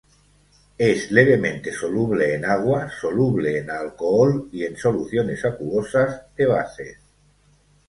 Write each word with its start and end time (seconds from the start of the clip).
Es 0.79 1.11
levemente 1.11 1.71
soluble 1.71 2.33
en 2.33 2.43
agua, 2.45 2.89
soluble 2.89 3.59
en 3.59 3.69
alcohol 3.69 4.49
y 4.51 4.65
en 4.65 4.75
soluciones 4.75 5.45
acuosas 5.45 6.23
de 6.35 6.47
bases. 6.47 6.97